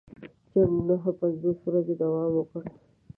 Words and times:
جنګ 0.51 0.73
نهه 0.87 1.11
پنځوس 1.19 1.57
ورځې 1.65 1.93
دوام 2.01 2.31
وکړ. 2.35 2.63